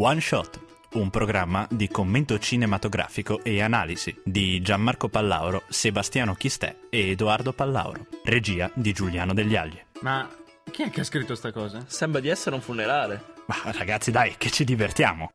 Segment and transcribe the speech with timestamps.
[0.00, 0.60] One Shot,
[0.92, 8.06] un programma di commento cinematografico e analisi di Gianmarco Pallauro, Sebastiano Chistè e Edoardo Pallauro,
[8.22, 9.82] regia di Giuliano Degli Agli.
[10.02, 10.28] Ma
[10.70, 11.82] chi è che ha scritto sta cosa?
[11.88, 13.34] Sembra di essere un funerale.
[13.46, 15.32] Ma ragazzi dai, che ci divertiamo!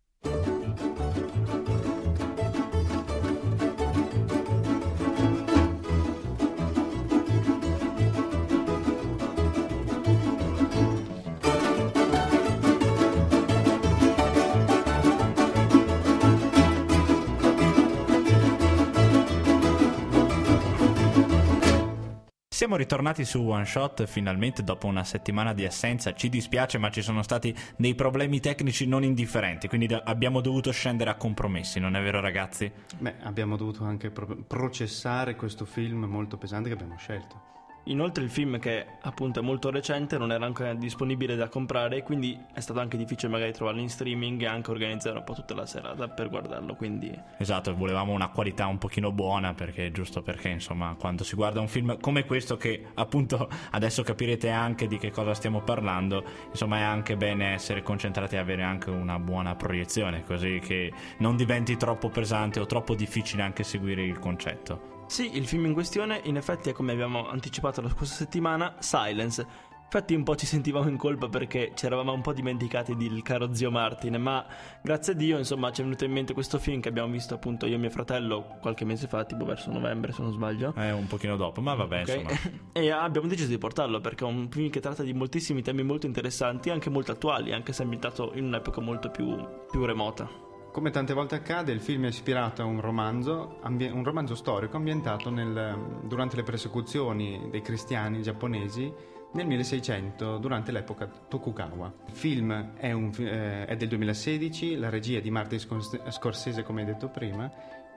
[22.64, 26.14] Siamo ritornati su One Shot finalmente dopo una settimana di assenza.
[26.14, 30.72] Ci dispiace, ma ci sono stati dei problemi tecnici non indifferenti, quindi da- abbiamo dovuto
[30.72, 32.72] scendere a compromessi, non è vero, ragazzi?
[33.00, 37.42] Beh, abbiamo dovuto anche pro- processare questo film molto pesante che abbiamo scelto.
[37.86, 42.40] Inoltre il film che appunto è molto recente non era ancora disponibile da comprare quindi
[42.54, 45.66] è stato anche difficile magari trovarlo in streaming e anche organizzare un po' tutta la
[45.66, 50.96] serata per guardarlo, quindi Esatto, volevamo una qualità un pochino buona perché giusto perché insomma
[50.98, 55.34] quando si guarda un film come questo che appunto adesso capirete anche di che cosa
[55.34, 60.60] stiamo parlando, insomma è anche bene essere concentrati e avere anche una buona proiezione così
[60.64, 64.93] che non diventi troppo pesante o troppo difficile anche seguire il concetto.
[65.14, 69.46] Sì, il film in questione in effetti è come abbiamo anticipato la scorsa settimana, Silence.
[69.84, 73.54] Infatti un po' ci sentivamo in colpa perché ci eravamo un po' dimenticati del caro
[73.54, 74.44] zio Martin, ma
[74.82, 77.68] grazie a Dio insomma ci è venuto in mente questo film che abbiamo visto appunto
[77.68, 80.74] io e mio fratello qualche mese fa, tipo verso novembre se non sbaglio.
[80.74, 82.08] È un pochino dopo, ma vabbè Ok?
[82.08, 82.32] insomma.
[82.74, 86.08] e abbiamo deciso di portarlo perché è un film che tratta di moltissimi temi molto
[86.08, 89.38] interessanti, anche molto attuali, anche se ambientato in un'epoca molto più,
[89.70, 90.53] più remota.
[90.74, 94.76] Come tante volte accade, il film è ispirato a un romanzo, ambie- un romanzo storico
[94.76, 98.92] ambientato nel- durante le persecuzioni dei cristiani giapponesi
[99.34, 101.94] nel 1600, durante l'epoca Tokugawa.
[102.08, 106.64] Il film è, un eh, è del 2016, la regia è di Martin Scors- Scorsese,
[106.64, 107.52] come detto prima,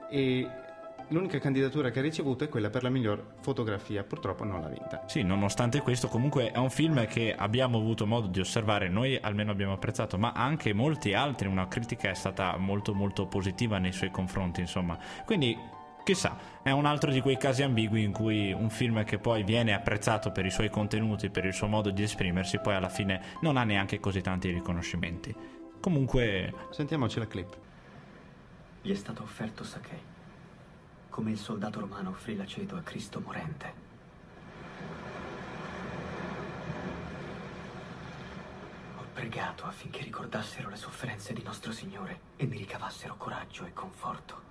[0.07, 0.47] e
[1.09, 5.03] l'unica candidatura che ha ricevuto è quella per la miglior fotografia, purtroppo non l'ha vinta.
[5.07, 9.51] Sì, nonostante questo, comunque è un film che abbiamo avuto modo di osservare, noi almeno
[9.51, 14.11] abbiamo apprezzato, ma anche molti altri, una critica è stata molto molto positiva nei suoi
[14.11, 14.97] confronti, insomma.
[15.25, 15.57] Quindi,
[16.03, 19.73] chissà, è un altro di quei casi ambigui in cui un film che poi viene
[19.73, 23.57] apprezzato per i suoi contenuti, per il suo modo di esprimersi, poi alla fine non
[23.57, 25.33] ha neanche così tanti riconoscimenti.
[25.79, 27.55] Comunque, Sentiamoci la clip.
[28.81, 30.15] Gli è stato offerto sake,
[31.17, 33.73] come il soldato romano offrì l'aceto a Cristo morente.
[38.97, 44.46] Ho pregato affinché ricordassero le sofferenze di nostro Signore e mi ricavassero coraggio e conforto.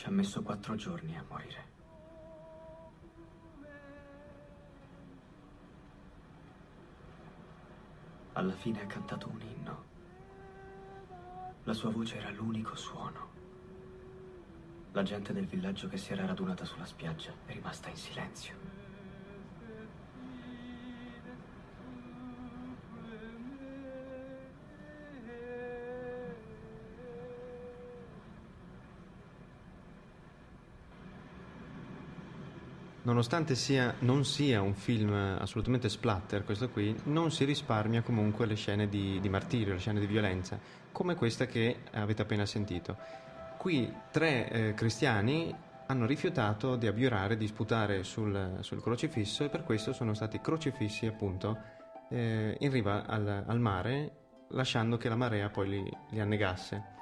[0.00, 1.64] Ci ha messo quattro giorni a morire.
[8.32, 9.84] Alla fine ha cantato un inno.
[11.64, 13.28] La sua voce era l'unico suono.
[14.92, 18.79] La gente del villaggio che si era radunata sulla spiaggia è rimasta in silenzio.
[33.02, 38.56] Nonostante sia, non sia un film assolutamente splatter, questo qui, non si risparmia comunque le
[38.56, 40.58] scene di, di martirio, le scene di violenza,
[40.92, 42.98] come questa che avete appena sentito.
[43.56, 45.54] Qui tre eh, cristiani
[45.86, 51.06] hanno rifiutato di abiurare, di sputare sul, sul crocifisso e per questo sono stati crocifissi
[51.06, 51.58] appunto
[52.10, 54.12] eh, in riva al, al mare,
[54.48, 56.98] lasciando che la marea poi li, li annegasse.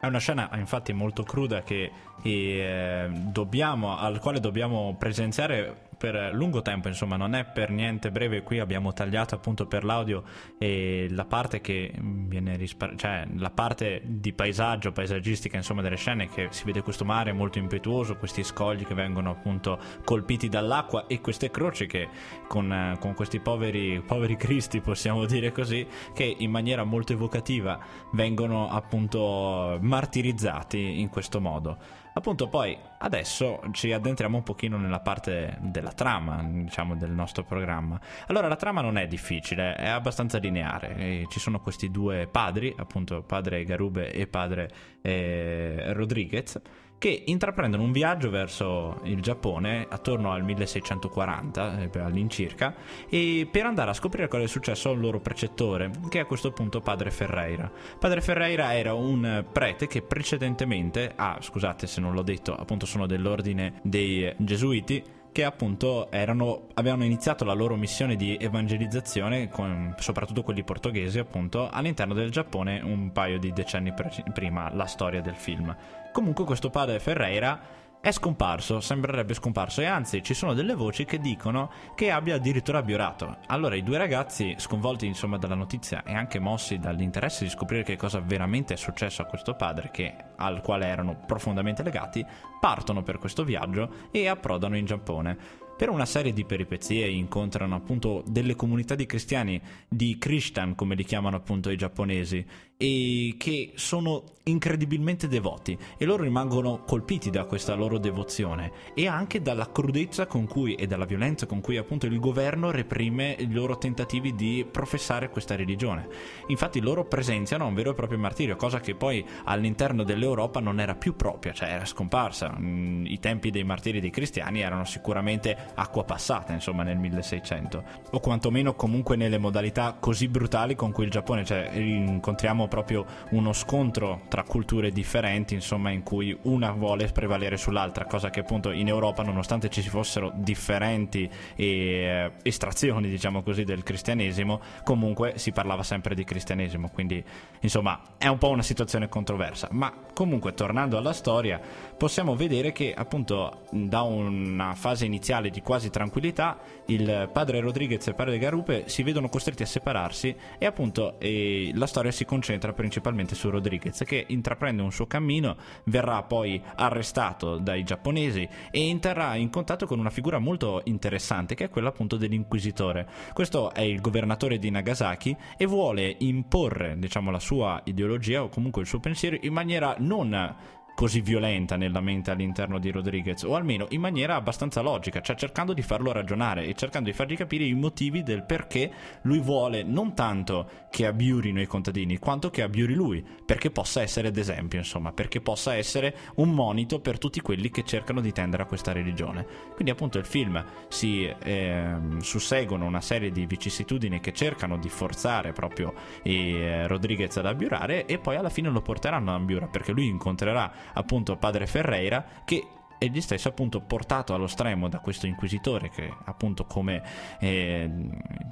[0.00, 1.92] È una scena infatti molto cruda che
[2.22, 8.42] eh, dobbiamo, al quale dobbiamo presenziare per lungo tempo, insomma, non è per niente breve.
[8.42, 10.22] Qui abbiamo tagliato appunto per l'audio
[10.56, 16.30] e la parte che viene rispar- cioè la parte di paesaggio, paesaggistica, insomma, delle scene
[16.30, 21.20] che si vede questo mare molto impetuoso, questi scogli che vengono appunto colpiti dall'acqua e
[21.20, 22.08] queste croci che
[22.48, 27.78] con, eh, con questi poveri, poveri cristi, possiamo dire così, che in maniera molto evocativa
[28.12, 31.99] vengono appunto martirizzati in questo modo.
[32.12, 38.00] Appunto, poi adesso ci addentriamo un pochino nella parte della trama, diciamo, del nostro programma.
[38.26, 41.26] Allora, la trama non è difficile, è abbastanza lineare.
[41.28, 44.70] Ci sono questi due padri, appunto, padre Garube e padre
[45.02, 46.60] eh, Rodriguez,
[47.00, 52.74] che intraprendono un viaggio verso il Giappone attorno al 1640 eh, all'incirca
[53.08, 56.52] e per andare a scoprire cosa è successo al loro precettore che è a questo
[56.52, 57.72] punto padre Ferreira.
[57.98, 63.06] Padre Ferreira era un prete che precedentemente ah scusate se non l'ho detto appunto sono
[63.06, 70.42] dell'ordine dei gesuiti che appunto erano, avevano iniziato la loro missione di evangelizzazione, con, soprattutto
[70.42, 75.36] quelli portoghesi appunto, all'interno del Giappone un paio di decenni pre- prima la storia del
[75.36, 75.74] film.
[76.12, 77.60] Comunque questo padre Ferreira
[78.02, 82.78] è scomparso, sembrerebbe scomparso e anzi ci sono delle voci che dicono che abbia addirittura
[82.78, 83.36] abiurato.
[83.48, 87.96] Allora i due ragazzi, sconvolti insomma dalla notizia e anche mossi dall'interesse di scoprire che
[87.96, 92.24] cosa veramente è successo a questo padre che, al quale erano profondamente legati,
[92.58, 98.22] partono per questo viaggio e approdano in Giappone per una serie di peripezie incontrano appunto
[98.26, 102.44] delle comunità di cristiani, di Christian come li chiamano appunto i giapponesi,
[102.82, 109.42] e che sono incredibilmente devoti e loro rimangono colpiti da questa loro devozione e anche
[109.42, 113.76] dalla crudezza con cui e dalla violenza con cui appunto il governo reprime i loro
[113.76, 116.08] tentativi di professare questa religione.
[116.46, 120.94] Infatti loro presenziano un vero e proprio martirio, cosa che poi all'interno dell'Europa non era
[120.94, 122.56] più propria, cioè era scomparsa.
[122.58, 128.20] Mm, I tempi dei martiri dei cristiani erano sicuramente acqua passata, insomma, nel 1600, o
[128.20, 134.22] quantomeno comunque nelle modalità così brutali con cui il Giappone, cioè incontriamo proprio uno scontro
[134.28, 139.22] tra culture differenti, insomma, in cui una vuole prevalere sull'altra, cosa che appunto in Europa,
[139.22, 146.24] nonostante ci fossero differenti eh, estrazioni, diciamo così, del cristianesimo, comunque si parlava sempre di
[146.24, 147.22] cristianesimo, quindi
[147.60, 151.60] insomma è un po' una situazione controversa, ma comunque tornando alla storia
[151.96, 158.10] possiamo vedere che appunto da una fase iniziale di quasi tranquillità il padre Rodriguez e
[158.10, 162.72] il padre Garupe si vedono costretti a separarsi e appunto eh, la storia si concentra
[162.72, 169.34] principalmente su Rodriguez che intraprende un suo cammino, verrà poi arrestato dai giapponesi e entrerà
[169.36, 173.08] in contatto con una figura molto interessante che è quella appunto dell'inquisitore.
[173.32, 178.82] Questo è il governatore di Nagasaki e vuole imporre diciamo la sua ideologia o comunque
[178.82, 183.86] il suo pensiero in maniera non così violenta nella mente all'interno di Rodriguez, o almeno
[183.90, 187.74] in maniera abbastanza logica, cioè cercando di farlo ragionare e cercando di fargli capire i
[187.74, 188.90] motivi del perché
[189.22, 194.30] lui vuole non tanto che abbiurino i contadini, quanto che abbiuri lui, perché possa essere
[194.30, 198.66] d'esempio, insomma, perché possa essere un monito per tutti quelli che cercano di tendere a
[198.66, 199.46] questa religione.
[199.74, 205.52] Quindi appunto il film si eh, susseguono una serie di vicissitudini che cercano di forzare
[205.52, 210.06] proprio eh, Rodriguez ad abbiurare e poi alla fine lo porteranno a Ambiura perché lui
[210.06, 212.66] incontrerà appunto padre Ferreira che
[212.98, 217.02] egli stesso appunto portato allo stremo da questo inquisitore che appunto come
[217.40, 217.90] eh,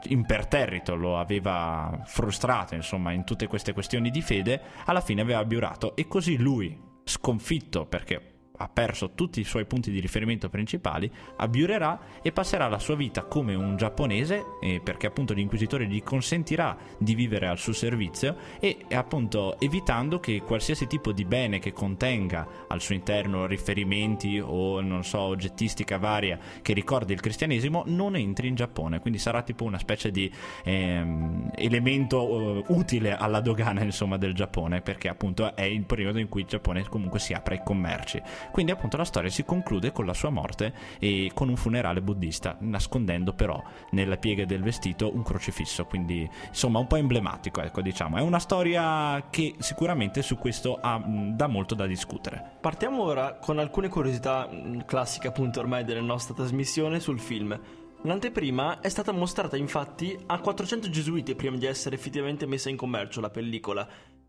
[0.05, 5.95] imperterrito lo aveva frustrato insomma in tutte queste questioni di fede alla fine aveva abbiurato
[5.95, 12.21] e così lui sconfitto perché ha perso tutti i suoi punti di riferimento principali, abbiurerà
[12.23, 17.15] e passerà la sua vita come un giapponese, eh, perché appunto l'inquisitore gli consentirà di
[17.15, 22.81] vivere al suo servizio e appunto evitando che qualsiasi tipo di bene che contenga al
[22.81, 28.55] suo interno riferimenti o non so oggettistica varia che ricordi il cristianesimo non entri in
[28.55, 30.31] Giappone, quindi sarà tipo una specie di
[30.65, 36.29] ehm, elemento uh, utile alla dogana insomma del Giappone, perché appunto è il periodo in
[36.29, 38.21] cui il Giappone comunque si apre ai commerci.
[38.51, 42.57] Quindi appunto la storia si conclude con la sua morte e con un funerale buddista,
[42.61, 48.17] nascondendo però nella piega del vestito un crocifisso, quindi insomma un po' emblematico, ecco diciamo.
[48.17, 52.57] È una storia che sicuramente su questo ha, dà molto da discutere.
[52.61, 54.49] Partiamo ora con alcune curiosità
[54.87, 57.59] classiche appunto ormai della nostra trasmissione sul film.
[58.03, 63.21] L'anteprima è stata mostrata infatti a 400 gesuiti prima di essere effettivamente messa in commercio
[63.21, 63.89] la pellicola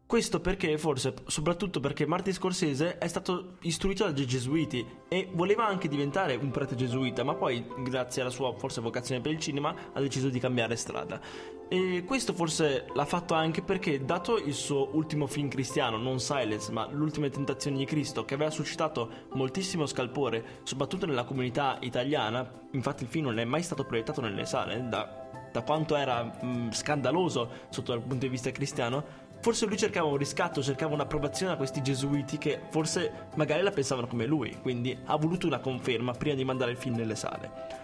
[0.10, 5.88] questo perché, forse, soprattutto perché Martin Scorsese è stato istruito dai gesuiti e voleva anche
[5.88, 10.00] diventare un prete gesuita, ma poi, grazie alla sua forse vocazione per il cinema, ha
[10.00, 11.22] deciso di cambiare strada.
[11.70, 16.72] E questo forse l'ha fatto anche perché, dato il suo ultimo film cristiano, non Silence,
[16.72, 23.04] ma L'ultima tentazione di Cristo, che aveva suscitato moltissimo scalpore, soprattutto nella comunità italiana, infatti
[23.04, 27.68] il film non è mai stato proiettato nelle sale, da, da quanto era mh, scandaloso
[27.70, 31.82] sotto il punto di vista cristiano, Forse lui cercava un riscatto, cercava un'approvazione a questi
[31.82, 36.44] gesuiti che forse magari la pensavano come lui, quindi ha voluto una conferma prima di
[36.44, 37.78] mandare il film nelle sale.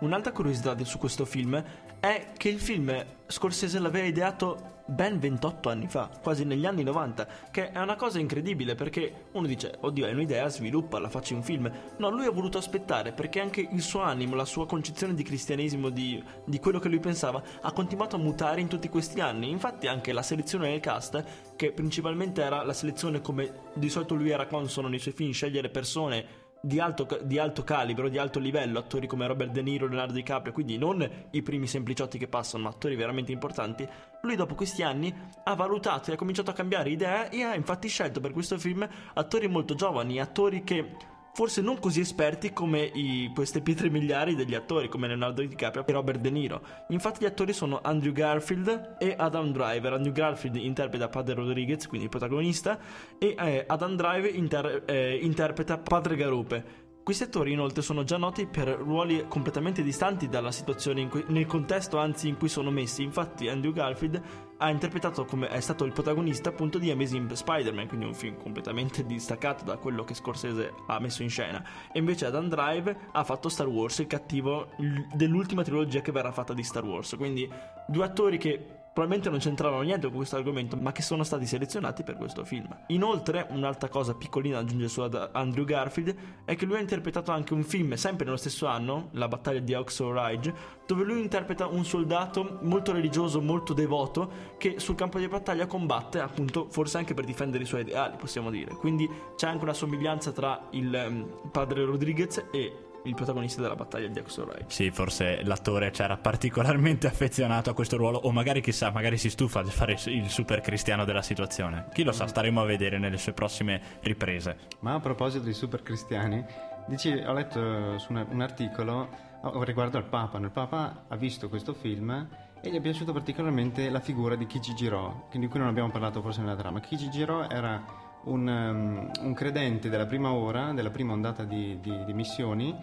[0.00, 1.62] un'altra curiosità su questo film
[2.00, 7.26] è che il film Scorsese l'aveva ideato ben 28 anni fa, quasi negli anni 90,
[7.50, 11.42] che è una cosa incredibile perché uno dice, oddio, hai un'idea, sviluppa, la facci un
[11.42, 11.70] film.
[11.96, 15.88] No, lui ha voluto aspettare perché anche il suo animo, la sua concezione di cristianesimo,
[15.88, 19.50] di, di quello che lui pensava, ha continuato a mutare in tutti questi anni.
[19.50, 21.24] Infatti anche la selezione del cast,
[21.56, 25.70] che principalmente era la selezione come di solito lui era consono nei suoi film, scegliere
[25.70, 30.12] persone di alto, di alto, calibro, di alto livello, attori come Robert De Niro, Leonardo
[30.12, 33.86] DiCaprio, quindi non i primi sempliciotti che passano, ma attori veramente importanti,
[34.22, 37.88] lui dopo questi anni ha valutato e ha cominciato a cambiare idea e ha infatti
[37.88, 43.30] scelto per questo film attori molto giovani, attori che forse non così esperti come i,
[43.34, 46.62] queste pietre miliari degli attori come Leonardo DiCaprio e Robert De Niro.
[46.88, 49.94] Infatti gli attori sono Andrew Garfield e Adam Driver.
[49.94, 52.78] Andrew Garfield interpreta Padre Rodriguez, quindi il protagonista,
[53.18, 56.80] e eh, Adam Driver inter- eh, interpreta Padre Garupe.
[57.02, 61.98] Questi attori inoltre sono già noti per ruoli completamente distanti dalla situazione cui, nel contesto
[61.98, 63.02] anzi in cui sono messi.
[63.02, 64.22] Infatti Andrew Garfield
[64.58, 69.04] ha interpretato come è stato il protagonista appunto di Amazing Spider-Man, quindi un film completamente
[69.04, 71.60] distaccato da quello che Scorsese ha messo in scena.
[71.92, 74.68] E invece Adam Drive ha fatto Star Wars, il cattivo
[75.12, 77.16] dell'ultima trilogia che verrà fatta di Star Wars.
[77.16, 77.50] Quindi
[77.88, 82.02] due attori che probabilmente non c'entravano niente con questo argomento, ma che sono stati selezionati
[82.02, 82.68] per questo film.
[82.88, 85.00] Inoltre, un'altra cosa piccolina da aggiungere su
[85.32, 89.28] Andrew Garfield è che lui ha interpretato anche un film, sempre nello stesso anno, La
[89.28, 90.54] battaglia di Oxo Ridge,
[90.86, 96.20] dove lui interpreta un soldato molto religioso, molto devoto, che sul campo di battaglia combatte,
[96.20, 98.74] appunto, forse anche per difendere i suoi ideali, possiamo dire.
[98.74, 104.08] Quindi c'è anche una somiglianza tra il um, padre Rodriguez e il protagonista della battaglia
[104.08, 104.70] di Axel Wright.
[104.70, 109.62] Sì, forse l'attore c'era particolarmente affezionato a questo ruolo, o magari chissà, magari si stufa
[109.62, 111.88] di fare il super cristiano della situazione.
[111.92, 114.56] Chi lo sa, staremo a vedere nelle sue prossime riprese.
[114.80, 116.44] Ma a proposito di super cristiani,
[116.86, 119.08] dici, ho letto su un articolo
[119.42, 120.38] oh, riguardo al Papa.
[120.38, 122.28] Il Papa ha visto questo film
[122.60, 126.22] e gli è piaciuta particolarmente la figura di Kichi Giro, di cui non abbiamo parlato
[126.22, 126.80] forse nella trama.
[126.80, 132.04] Kichi Giro era un, um, un, credente della prima ora, della prima ondata di, di,
[132.04, 132.74] di, missioni,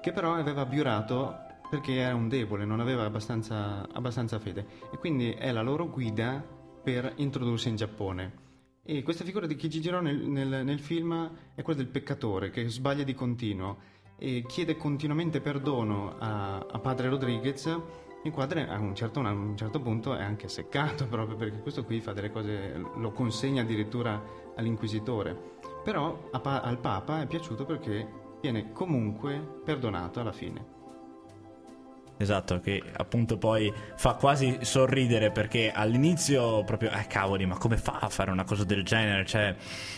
[0.00, 4.66] che però aveva abiurato perché era un debole, non aveva abbastanza, abbastanza fede.
[4.92, 6.44] E quindi è la loro guida
[6.82, 8.44] per introdursi in Giappone.
[8.82, 13.02] E questa figura di Kijijiro nel, nel, nel film è quella del peccatore che sbaglia
[13.02, 17.66] di continuo e chiede continuamente perdono a, a padre Rodriguez
[18.26, 21.84] il quadro a un, certo, a un certo punto è anche seccato proprio perché questo
[21.84, 24.22] qui fa delle cose, lo consegna addirittura
[24.56, 25.54] all'inquisitore.
[25.82, 30.75] Però al Papa è piaciuto perché viene comunque perdonato alla fine.
[32.18, 37.98] Esatto, che appunto poi fa quasi sorridere perché all'inizio proprio, eh cavoli, ma come fa
[38.00, 39.26] a fare una cosa del genere?
[39.26, 39.54] Cioè,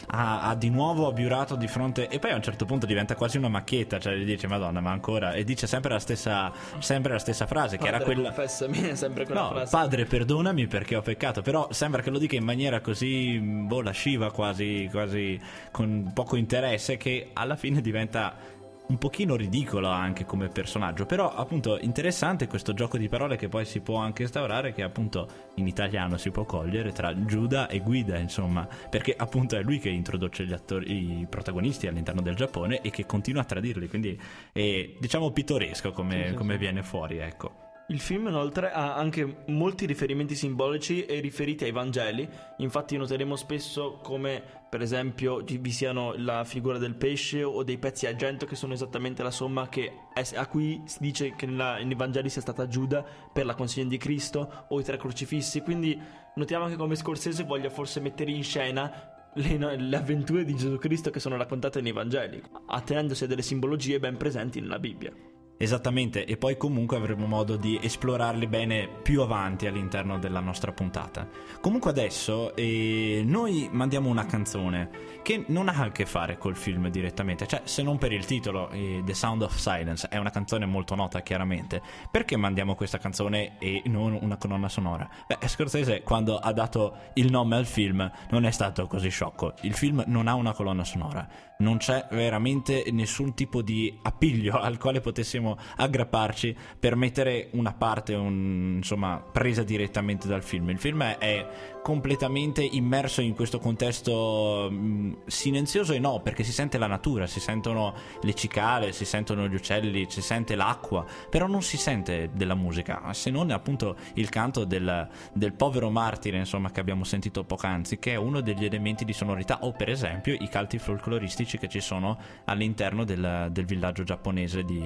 [0.07, 3.37] ha, ha di nuovo abiurato di fronte e poi a un certo punto diventa quasi
[3.37, 7.21] una macchietta, cioè gli dice Madonna, ma ancora e dice sempre la stessa, sempre la
[7.21, 9.71] stessa frase padre, che era quella confessami, sempre quella no, frase.
[9.71, 14.33] Padre, perdonami perché ho peccato, però sembra che lo dica in maniera così boh, lasciva
[14.33, 18.57] quasi quasi con poco interesse che alla fine diventa
[18.89, 23.65] un pochino ridicolo anche come personaggio, però appunto interessante questo gioco di parole che poi
[23.65, 28.17] si può anche instaurare che appunto in italiano si può cogliere tra Giuda e Guida,
[28.19, 32.91] insomma, perché appunto è lui che introduce gli attori, i protagonisti all'interno del Giappone e
[32.91, 34.19] che continua a tradirli, quindi
[34.53, 36.59] è diciamo pittoresco come, sì, sì, come sì.
[36.59, 37.68] viene fuori, ecco.
[37.91, 42.29] Il film inoltre ha anche molti riferimenti simbolici e riferiti ai Vangeli,
[42.59, 48.05] infatti noteremo spesso come per esempio vi siano la figura del pesce o dei pezzi
[48.05, 49.91] argento che sono esattamente la somma che,
[50.35, 53.03] a cui si dice che nella, nei Vangeli sia stata Giuda
[53.33, 55.99] per la consegna di Cristo o i tre crocifissi, quindi
[56.35, 61.09] notiamo anche come Scorsese voglia forse mettere in scena le, le, avventure di Gesù Cristo
[61.09, 65.38] che sono raccontate nei Vangeli, attenendosi a delle simbologie ben presenti nella Bibbia.
[65.61, 71.29] Esattamente, e poi comunque avremo modo di esplorarli bene più avanti all'interno della nostra puntata.
[71.61, 74.89] Comunque adesso eh, noi mandiamo una canzone
[75.25, 78.71] che non ha a che fare col film direttamente, cioè se non per il titolo,
[78.71, 81.83] eh, The Sound of Silence, è una canzone molto nota chiaramente.
[82.09, 85.11] Perché mandiamo questa canzone e non una colonna sonora?
[85.27, 89.75] Beh, Scorsese quando ha dato il nome al film non è stato così sciocco, il
[89.75, 95.01] film non ha una colonna sonora non c'è veramente nessun tipo di appiglio al quale
[95.01, 100.71] potessimo aggrapparci per mettere una parte, un, insomma, presa direttamente dal film.
[100.71, 101.47] Il film è
[101.89, 107.27] completamente immerso in questo contesto mh, mm, silenzioso e no, perché si sente la natura,
[107.27, 112.29] si sentono le cicale, si sentono gli uccelli, si sente l'acqua, però non si sente
[112.35, 117.45] della musica, se non appunto il canto del, del povero martire, insomma, che abbiamo sentito
[117.45, 121.69] poc'anzi, che è uno degli elementi di sonorità, o per esempio i canti folcloristici che
[121.69, 124.83] ci sono all'interno del, del villaggio giapponese di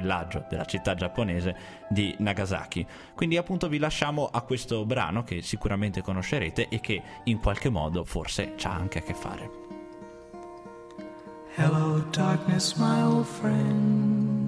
[0.00, 1.56] villaggio della città giapponese
[1.88, 2.86] di Nagasaki.
[3.14, 8.04] Quindi appunto vi lasciamo a questo brano che sicuramente conoscerete e che in qualche modo
[8.04, 9.50] forse c'ha anche a che fare.
[11.56, 14.38] Hello, darkness, my old friend.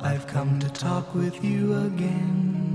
[0.00, 2.70] I've come to talk with you again.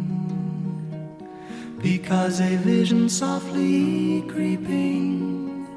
[1.82, 5.68] Because a vision softly creeping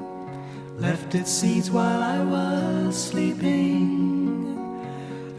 [0.77, 3.98] left its seeds while I was sleeping.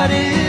[0.00, 0.39] about it.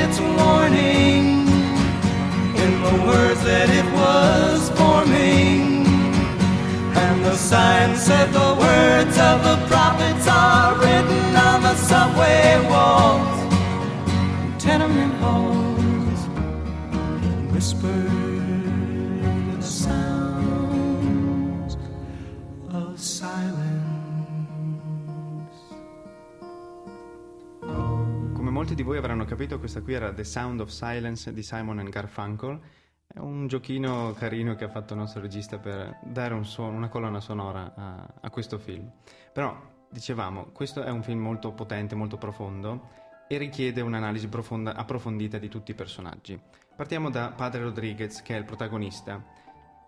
[29.41, 32.59] Capito, questa qui era The Sound of Silence di Simon Garfunkel.
[33.07, 36.89] È un giochino carino che ha fatto il nostro regista per dare un suono, una
[36.89, 38.87] colonna sonora a, a questo film.
[39.33, 42.89] Però, dicevamo, questo è un film molto potente, molto profondo
[43.27, 46.39] e richiede un'analisi profonda, approfondita di tutti i personaggi.
[46.75, 49.25] Partiamo da Padre Rodriguez, che è il protagonista.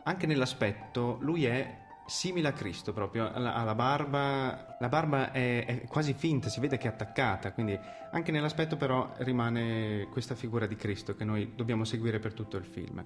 [0.01, 5.87] Anche nell'aspetto, lui è simile a Cristo proprio, ha la, barba, la barba è, è
[5.87, 7.77] quasi finta, si vede che è attaccata, quindi
[8.11, 12.65] anche nell'aspetto però rimane questa figura di Cristo che noi dobbiamo seguire per tutto il
[12.65, 13.03] film.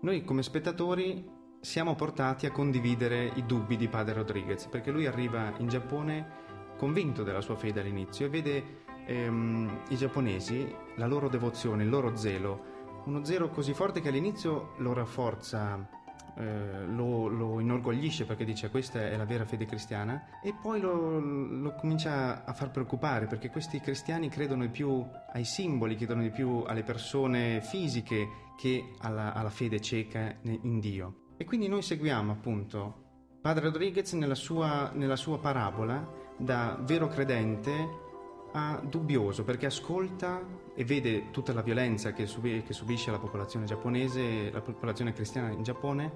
[0.00, 5.52] Noi come spettatori siamo portati a condividere i dubbi di Padre Rodriguez, perché lui arriva
[5.58, 8.64] in Giappone convinto della sua fede all'inizio e vede
[9.06, 14.74] ehm, i giapponesi, la loro devozione, il loro zelo, uno zelo così forte che all'inizio
[14.78, 15.96] lo rafforza
[16.36, 21.18] eh, lo, lo, inorgoglisce perché dice questa è la vera fede cristiana e poi lo,
[21.18, 26.30] lo, comincia a far preoccupare perché questi cristiani credono di più ai simboli, credono di
[26.30, 31.26] più alle persone fisiche che alla, alla fede cieca in Dio.
[31.36, 33.06] E quindi noi seguiamo appunto
[33.40, 38.06] Padre Rodriguez nella sua, nella sua parabola da vero credente
[38.52, 40.40] a dubbioso perché ascolta
[40.74, 45.50] e vede tutta la violenza che, subi- che, subisce la popolazione giapponese, la popolazione cristiana
[45.50, 46.10] in Giappone,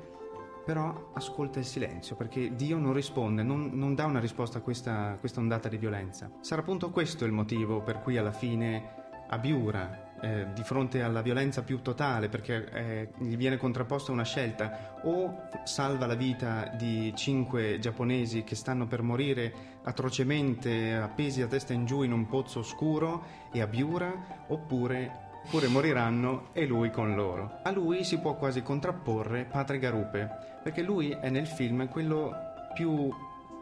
[0.64, 5.16] però ascolta il silenzio perché Dio non risponde, non, non dà una risposta a questa,
[5.18, 6.30] questa, ondata di violenza.
[6.40, 11.62] Sarà appunto questo il motivo per cui alla fine abiura eh, di fronte alla violenza
[11.62, 17.78] più totale perché eh, gli viene contrapposta una scelta o salva la vita di cinque
[17.80, 23.24] giapponesi che stanno per morire atrocemente appesi a testa in giù in un pozzo oscuro
[23.52, 27.58] e a Biura oppure oppure moriranno e lui con loro.
[27.64, 30.28] A lui si può quasi contrapporre Padre Garupe,
[30.62, 32.32] perché lui è nel film quello
[32.74, 33.10] più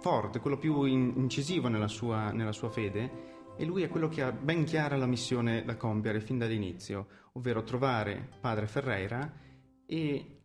[0.01, 4.23] forte, quello più in- incisivo nella sua, nella sua fede e lui è quello che
[4.23, 9.31] ha ben chiara la missione da compiere fin dall'inizio, ovvero trovare padre Ferreira
[9.85, 10.45] e,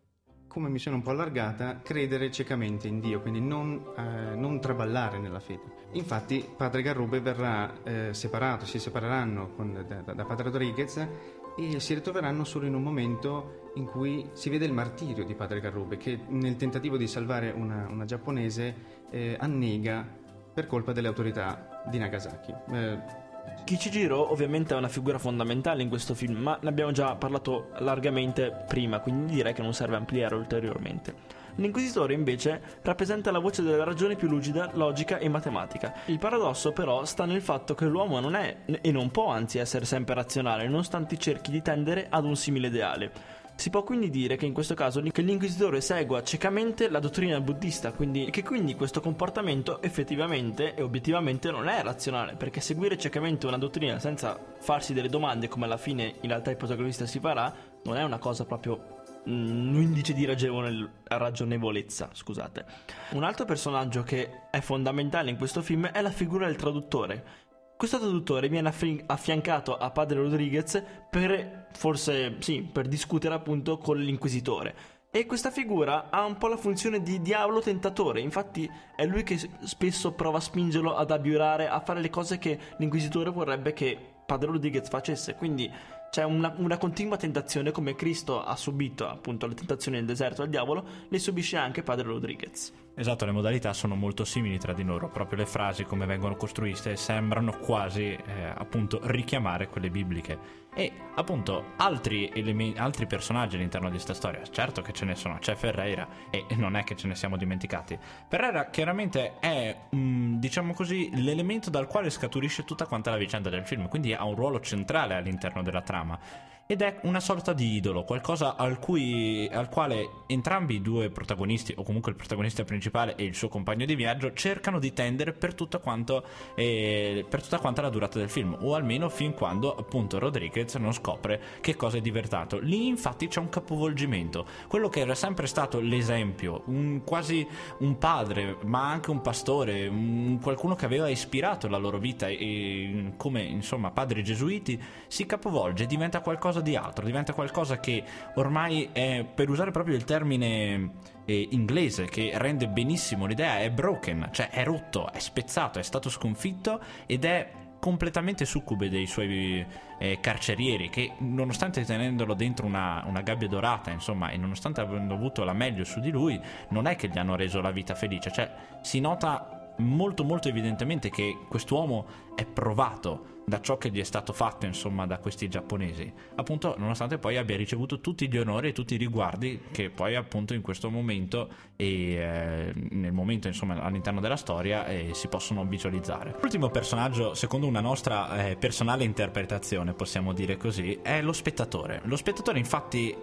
[0.49, 5.39] come missione un po' allargata, credere ciecamente in Dio, quindi non, eh, non traballare nella
[5.39, 5.61] fede.
[5.93, 11.07] Infatti padre Garrube verrà eh, separato, si separeranno con- da, da padre Rodriguez
[11.55, 15.61] e si ritroveranno solo in un momento in cui si vede il martirio di padre
[15.61, 20.05] Garrube che nel tentativo di salvare una, una giapponese eh, annega
[20.53, 22.53] per colpa delle autorità di Nagasaki.
[22.71, 23.23] Eh,
[23.63, 28.51] Kichijiro ovviamente è una figura fondamentale in questo film, ma ne abbiamo già parlato largamente
[28.67, 31.43] prima, quindi direi che non serve ampliare ulteriormente.
[31.55, 35.93] L'inquisitore invece rappresenta la voce della ragione più lucida, logica e matematica.
[36.05, 39.85] Il paradosso però sta nel fatto che l'uomo non è e non può anzi essere
[39.85, 43.11] sempre razionale, nonostante cerchi di tendere ad un simile ideale.
[43.55, 47.93] Si può quindi dire che in questo caso che l'inquisitore segua ciecamente la dottrina buddista,
[47.93, 53.57] quindi, che quindi questo comportamento effettivamente e obiettivamente non è razionale, perché seguire ciecamente una
[53.57, 57.53] dottrina senza farsi delle domande come alla fine in realtà il protagonista si farà,
[57.85, 62.65] non è una cosa proprio mm, un indice di ragione- ragionevolezza, scusate.
[63.11, 67.43] Un altro personaggio che è fondamentale in questo film è la figura del traduttore.
[67.77, 73.99] Questo traduttore viene affi- affiancato a padre Rodriguez per forse sì, per discutere appunto con
[73.99, 74.93] l'inquisitore.
[75.11, 79.37] E questa figura ha un po' la funzione di diavolo tentatore, infatti è lui che
[79.63, 84.51] spesso prova a spingerlo ad abiurare, a fare le cose che l'inquisitore vorrebbe che padre
[84.51, 85.35] Rodriguez facesse.
[85.35, 85.69] Quindi
[86.09, 90.49] c'è una, una continua tentazione come Cristo ha subito appunto le tentazioni nel deserto al
[90.49, 92.71] diavolo, le subisce anche padre Rodriguez.
[92.97, 96.95] Esatto, le modalità sono molto simili tra di loro, proprio le frasi come vengono costruite
[96.95, 100.63] sembrano quasi eh, appunto richiamare quelle bibliche.
[100.73, 105.37] E appunto altri, elemen- altri personaggi all'interno di questa storia, certo che ce ne sono,
[105.39, 107.99] c'è Ferreira e non è che ce ne siamo dimenticati.
[108.29, 113.65] Ferreira chiaramente è, mm, diciamo così, l'elemento dal quale scaturisce tutta quanta la vicenda del
[113.65, 116.17] film, quindi ha un ruolo centrale all'interno della trama.
[116.67, 121.75] Ed è una sorta di idolo, qualcosa al, cui, al quale entrambi i due protagonisti,
[121.77, 125.53] o comunque il protagonista principale e il suo compagno di viaggio, cercano di tendere per,
[125.53, 126.25] tutto quanto,
[126.55, 130.91] eh, per tutta quanta la durata del film, o almeno fin quando appunto Rodriguez non
[130.91, 132.57] scopre che cosa è divertato.
[132.57, 137.47] Lì infatti c'è un capovolgimento, quello che era sempre stato l'esempio, un, quasi
[137.81, 143.13] un padre, ma anche un pastore, un- qualcuno che aveva ispirato la loro vita e
[143.17, 148.03] come insomma padri gesuiti, si capovolge, diventa qualcosa di altro, diventa qualcosa che
[148.35, 150.91] ormai è, per usare proprio il termine
[151.25, 156.09] eh, inglese che rende benissimo l'idea, è broken, cioè è rotto, è spezzato, è stato
[156.09, 159.63] sconfitto ed è completamente succube dei suoi
[159.99, 165.43] eh, carcerieri che nonostante tenendolo dentro una, una gabbia dorata insomma e nonostante avendo avuto
[165.43, 166.39] la meglio su di lui
[166.69, 168.31] non è che gli hanno reso la vita felice.
[168.31, 174.03] Cioè si nota molto molto evidentemente che quest'uomo è provato da ciò che gli è
[174.03, 176.11] stato fatto insomma da questi giapponesi.
[176.35, 180.53] Appunto nonostante poi abbia ricevuto tutti gli onori e tutti i riguardi che poi appunto
[180.53, 186.35] in questo momento e eh, nel momento insomma all'interno della storia eh, si possono visualizzare.
[186.41, 192.01] L'ultimo personaggio secondo una nostra eh, personale interpretazione possiamo dire così è lo spettatore.
[192.05, 193.15] Lo spettatore infatti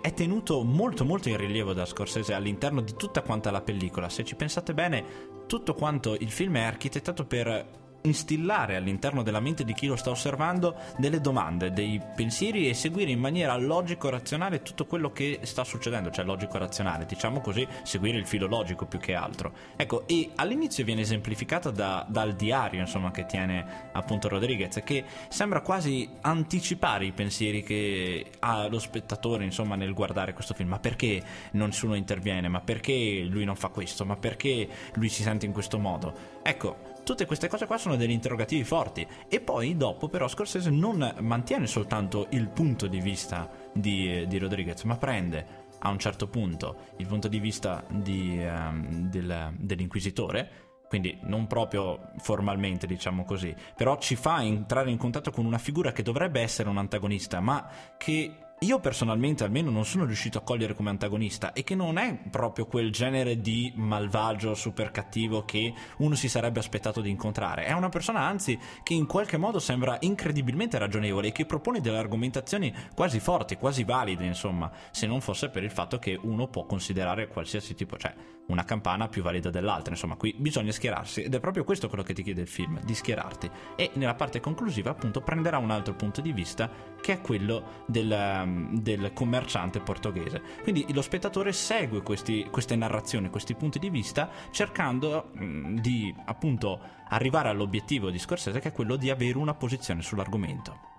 [0.00, 4.08] è tenuto molto molto in rilievo da Scorsese all'interno di tutta quanta la pellicola.
[4.08, 9.64] Se ci pensate bene tutto quanto il film è architettato per instillare all'interno della mente
[9.64, 14.84] di chi lo sta osservando delle domande, dei pensieri e seguire in maniera logico-razionale tutto
[14.84, 19.52] quello che sta succedendo, cioè logico-razionale, diciamo così, seguire il filo logico più che altro.
[19.76, 25.62] Ecco, e all'inizio viene esemplificata da- dal diario, insomma, che tiene appunto Rodriguez, che sembra
[25.62, 30.68] quasi anticipare i pensieri che ha lo spettatore, insomma, nel guardare questo film.
[30.68, 32.48] Ma perché nessuno interviene?
[32.48, 34.04] Ma perché lui non fa questo?
[34.04, 36.32] Ma perché lui si sente in questo modo?
[36.42, 39.06] Ecco, Tutte queste cose qua sono degli interrogativi forti.
[39.28, 44.82] E poi dopo però Scorsese non mantiene soltanto il punto di vista di, di Rodriguez,
[44.84, 51.18] ma prende a un certo punto il punto di vista di, ehm, del- dell'inquisitore, quindi
[51.24, 56.02] non proprio formalmente diciamo così, però ci fa entrare in contatto con una figura che
[56.02, 60.88] dovrebbe essere un antagonista, ma che io personalmente almeno non sono riuscito a cogliere come
[60.88, 66.28] antagonista e che non è proprio quel genere di malvagio super cattivo che uno si
[66.28, 67.66] sarebbe aspettato di incontrare.
[67.66, 71.98] È una persona anzi che in qualche modo sembra incredibilmente ragionevole e che propone delle
[71.98, 76.64] argomentazioni quasi forti, quasi valide, insomma, se non fosse per il fatto che uno può
[76.64, 78.14] considerare qualsiasi tipo, cioè
[78.46, 82.14] una campana più valida dell'altra, insomma, qui bisogna schierarsi ed è proprio questo quello che
[82.14, 83.50] ti chiede il film, di schierarti.
[83.76, 88.10] E nella parte conclusiva, appunto, prenderà un altro punto di vista che è quello del,
[88.10, 90.40] um, del commerciante portoghese.
[90.62, 96.14] Quindi lo spettatore segue questi, queste narrazioni, questi punti di vista, cercando mh, mm, di
[96.26, 100.92] appunto arrivare all'obiettivo di Scorsese, che è quello di avere una posizione sull'argomento.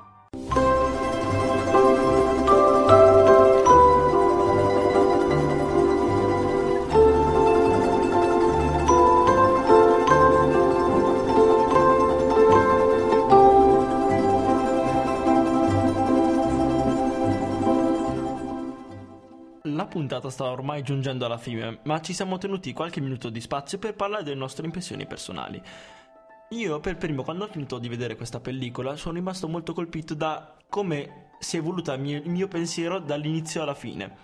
[19.96, 23.96] Puntata sta ormai giungendo alla fine, ma ci siamo tenuti qualche minuto di spazio per
[23.96, 25.62] parlare delle nostre impressioni personali.
[26.50, 30.58] Io per primo, quando ho finito di vedere questa pellicola, sono rimasto molto colpito da
[30.68, 34.18] come si è evoluta il mio, pensiero dall'inizio alla fine.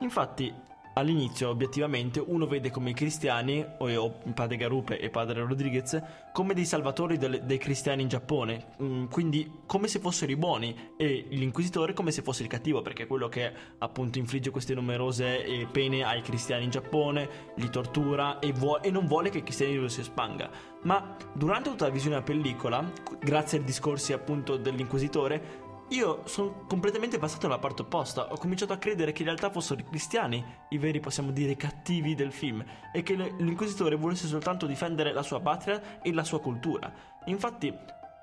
[0.00, 0.50] Infatti,
[0.98, 6.00] all'inizio obiettivamente uno vede come i cristiani, o padre Garupe e padre Rodriguez,
[6.32, 10.92] come dei salvatori delle, dei cristiani in Giappone, mm, quindi come se fossero i buoni
[10.96, 15.44] e l'inquisitore come se fosse il cattivo, perché è quello che appunto infligge queste numerose
[15.44, 19.44] eh, pene ai cristiani in Giappone, li tortura e, vuo- e non vuole che il
[19.44, 20.50] cristianesimo si espanga.
[20.82, 27.18] Ma durante tutta la visione della pellicola, grazie ai discorsi appunto dell'inquisitore, io sono completamente
[27.18, 28.32] passato alla parte opposta.
[28.32, 32.14] Ho cominciato a credere che in realtà fossero i cristiani i veri, possiamo dire, cattivi
[32.14, 36.92] del film e che l'inquisitore volesse soltanto difendere la sua patria e la sua cultura.
[37.26, 37.74] Infatti,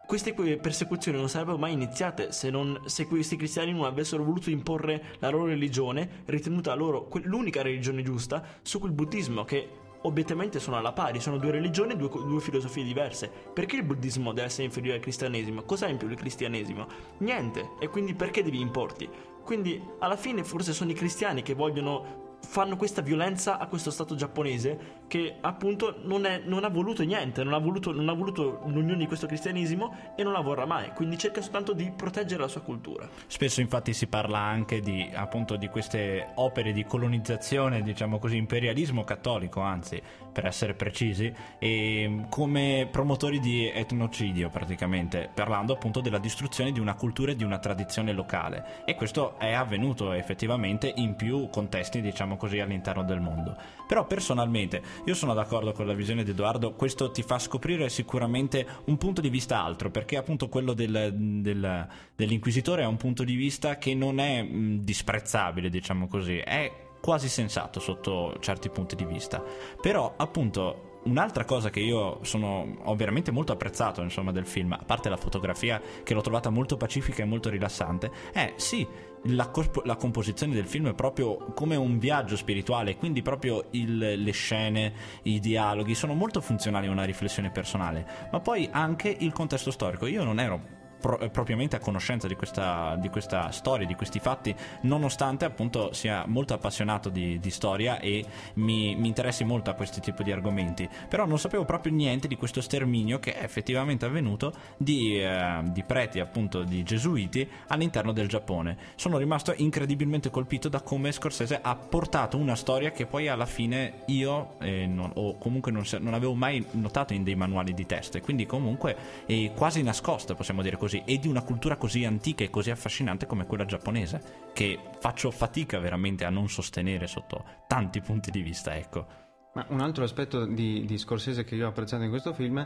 [0.06, 5.18] queste persecuzioni non sarebbero mai iniziate se, non, se, questi cristiani non avessero voluto imporre
[5.20, 10.94] la loro religione, ritenuta loro l'unica religione giusta, su quel buddismo che obiettivamente sono alla
[10.94, 13.30] pari, sono due religioni, due, due filosofie diverse.
[13.30, 15.64] Perché il buddismo deve essere inferiore al cristianesimo?
[15.64, 16.88] Cos'ha in più il cristianesimo?
[17.20, 19.10] Niente, e quindi perché devi importi?
[19.44, 24.16] Quindi alla fine forse sono i cristiani che vogliono fanno questa violenza a questo Stato
[24.16, 28.62] giapponese che appunto non, è, non ha voluto niente, non ha voluto, non ha voluto,
[28.66, 32.48] l'unione di questo cristianesimo e non la vorrà mai, quindi cerca soltanto di proteggere la
[32.48, 33.08] sua cultura.
[33.28, 39.04] Spesso infatti si parla anche di, appunto, di queste opere di colonizzazione, diciamo così, imperialismo
[39.04, 46.72] cattolico, anzi, per essere precisi, e come promotori di etnocidio praticamente, parlando appunto della distruzione
[46.72, 48.84] di una cultura e di una tradizione locale.
[48.86, 53.56] E questo è avvenuto effettivamente in più contesti, diciamo così, all'interno del mondo.
[53.88, 58.66] Però personalmente io sono d'accordo con la visione di Edoardo, questo ti fa scoprire sicuramente
[58.86, 63.36] un punto di vista altro, perché appunto quello del, del, dell'inquisitore è un punto di
[63.36, 66.72] vista che non è mh, disprezzabile, diciamo così, è
[67.02, 69.44] quasi sensato sotto certi punti di vista.
[69.80, 74.84] Però appunto un'altra cosa che io sono, ho veramente molto apprezzato insomma, del film, a
[74.86, 78.88] parte la fotografia che l'ho trovata molto pacifica e molto rilassante, è sì,
[79.26, 79.52] la,
[79.84, 84.94] la composizione del film è proprio come un viaggio spirituale, quindi proprio il, le scene,
[85.24, 90.06] i dialoghi sono molto funzionali a una riflessione personale, ma poi anche il contesto storico.
[90.06, 94.18] Io non ero pro- eh, propriamente a conoscenza di questa, di questa, storia, di questi
[94.18, 99.74] fatti, nonostante appunto sia molto appassionato di, di storia e mi, mi, interessi molto a
[99.74, 100.90] questi tipi di argomenti.
[101.08, 105.84] Però non sapevo proprio niente di questo sterminio che è effettivamente avvenuto di, eh, di
[105.84, 108.76] preti, appunto di gesuiti all'interno del Giappone.
[108.96, 114.02] Sono rimasto incredibilmente colpito da come Scorsese ha portato una storia che poi alla fine
[114.08, 118.18] io, eh, non, o comunque non, non, avevo mai notato in dei manuali di testo,
[118.18, 118.96] e quindi comunque
[119.28, 122.72] è quasi nascosta, possiamo dire così così e di una cultura così antica e così
[122.72, 128.42] affascinante come quella giapponese, che faccio fatica veramente a non sostenere sotto tanti punti di
[128.42, 129.24] vista, ecco.
[129.54, 132.66] Ma un altro aspetto di, di Scorsese che io ho apprezzato in questo film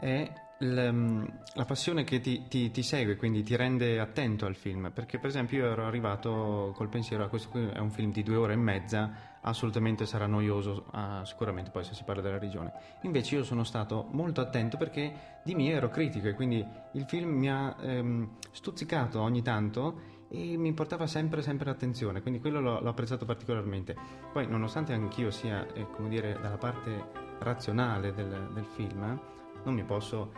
[0.00, 0.30] è
[0.60, 4.90] la passione che ti, ti, ti, segue, quindi ti rende attento al film.
[4.92, 8.10] Perché, per esempio, io ero arrivato col pensiero: a ah, questo qui è un film
[8.10, 12.38] di due ore e mezza, assolutamente sarà noioso, ah, sicuramente poi se si parla della
[12.38, 12.72] regione.
[13.02, 17.30] Invece, io sono stato molto attento perché di me ero critico e quindi il film
[17.30, 22.80] mi ha ehm, stuzzicato ogni tanto e mi portava sempre, sempre attenzione, quindi quello l'ho,
[22.80, 23.96] l'ho apprezzato particolarmente.
[24.32, 29.84] Poi, nonostante anch'io sia, eh, come dire, dalla parte razionale del, del film, non mi
[29.84, 30.32] posso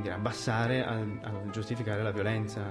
[0.00, 2.62] dire, abbassare a, a, giustificare la violenza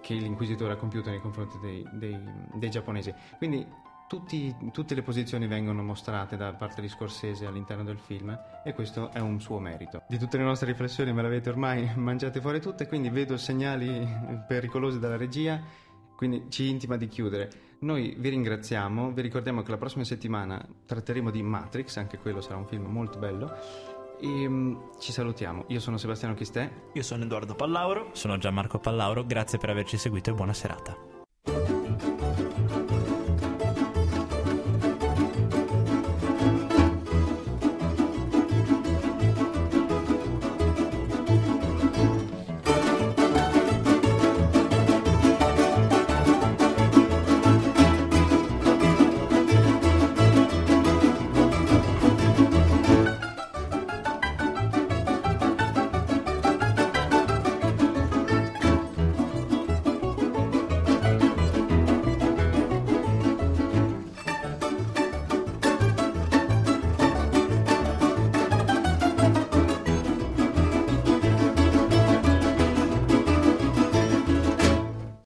[0.00, 2.18] che l'inquisitore ha compiuto nei confronti dei, dei,
[2.54, 3.12] dei giapponesi.
[3.36, 3.66] Quindi
[4.08, 9.12] tutti, tutte le posizioni vengono mostrate da parte di Scorsese all'interno del film e questo
[9.12, 10.02] è un suo merito.
[10.08, 14.44] Di tutte le nostre riflessioni me le avete ormai mangiate fuori tutte, quindi vedo segnali
[14.46, 15.88] pericolosi dalla regia
[16.20, 17.50] quindi ci intima di chiudere.
[17.78, 22.58] Noi vi ringraziamo, vi ricordiamo che la prossima settimana tratteremo di Matrix, anche quello sarà
[22.58, 23.50] un film molto bello.
[24.20, 25.64] E mm, ci salutiamo.
[25.68, 26.70] Io sono Sebastiano Chistè.
[26.92, 28.10] Io sono Edoardo Pallauro.
[28.12, 31.09] Sono Gianmarco Pallauro, grazie per averci seguito e buona serata.